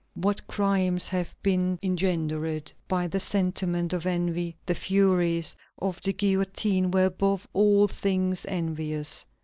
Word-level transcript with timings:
What 0.15 0.47
crimes 0.47 1.07
have 1.09 1.31
been 1.43 1.77
engendered 1.83 2.73
by 2.87 3.05
the 3.05 3.19
sentiment 3.19 3.93
of 3.93 4.07
envy! 4.07 4.55
The 4.65 4.73
furies 4.73 5.55
of 5.77 6.01
the 6.01 6.11
guillotine 6.11 6.89
were 6.89 7.05
above 7.05 7.47
all 7.53 7.87
things 7.87 8.43
envious. 8.49 9.27